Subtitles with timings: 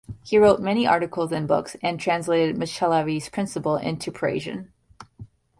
[0.23, 4.73] He wrote many articles and books, and translated Machiavelli's "Principe" into Persian.